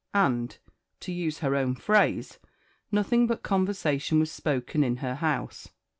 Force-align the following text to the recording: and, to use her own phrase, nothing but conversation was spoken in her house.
and, 0.15 0.57
to 0.99 1.11
use 1.11 1.41
her 1.45 1.55
own 1.55 1.75
phrase, 1.75 2.39
nothing 2.91 3.27
but 3.27 3.43
conversation 3.43 4.19
was 4.19 4.31
spoken 4.31 4.83
in 4.83 4.95
her 4.97 5.13
house. 5.13 5.69